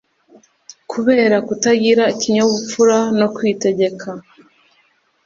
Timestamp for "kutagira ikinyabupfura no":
1.47-3.27